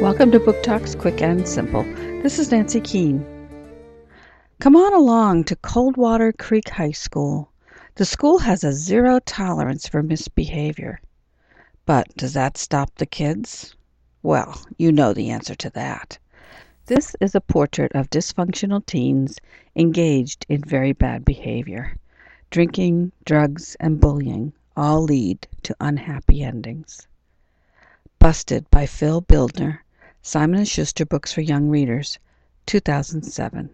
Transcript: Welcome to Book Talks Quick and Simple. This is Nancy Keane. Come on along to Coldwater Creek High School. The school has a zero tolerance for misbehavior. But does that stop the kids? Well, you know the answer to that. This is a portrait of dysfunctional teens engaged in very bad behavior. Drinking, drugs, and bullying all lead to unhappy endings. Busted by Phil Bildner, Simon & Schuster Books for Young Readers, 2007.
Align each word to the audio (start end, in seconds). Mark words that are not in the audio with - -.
Welcome 0.00 0.30
to 0.30 0.38
Book 0.38 0.62
Talks 0.62 0.94
Quick 0.94 1.20
and 1.22 1.46
Simple. 1.46 1.82
This 2.22 2.38
is 2.38 2.52
Nancy 2.52 2.80
Keane. 2.80 3.26
Come 4.60 4.76
on 4.76 4.94
along 4.94 5.42
to 5.44 5.56
Coldwater 5.56 6.32
Creek 6.32 6.68
High 6.68 6.92
School. 6.92 7.50
The 7.96 8.04
school 8.04 8.38
has 8.38 8.62
a 8.62 8.72
zero 8.72 9.18
tolerance 9.18 9.88
for 9.88 10.04
misbehavior. 10.04 11.00
But 11.84 12.14
does 12.16 12.34
that 12.34 12.56
stop 12.56 12.94
the 12.94 13.06
kids? 13.06 13.74
Well, 14.22 14.62
you 14.78 14.92
know 14.92 15.12
the 15.12 15.30
answer 15.30 15.56
to 15.56 15.70
that. 15.70 16.16
This 16.86 17.16
is 17.20 17.34
a 17.34 17.40
portrait 17.40 17.90
of 17.96 18.08
dysfunctional 18.08 18.86
teens 18.86 19.40
engaged 19.74 20.46
in 20.48 20.62
very 20.62 20.92
bad 20.92 21.24
behavior. 21.24 21.96
Drinking, 22.50 23.10
drugs, 23.24 23.76
and 23.80 23.98
bullying 23.98 24.52
all 24.76 25.02
lead 25.02 25.48
to 25.64 25.74
unhappy 25.80 26.44
endings. 26.44 27.08
Busted 28.20 28.70
by 28.70 28.86
Phil 28.86 29.20
Bildner, 29.22 29.80
Simon 30.22 30.64
& 30.64 30.66
Schuster 30.66 31.06
Books 31.06 31.32
for 31.32 31.42
Young 31.42 31.68
Readers, 31.68 32.18
2007. 32.66 33.70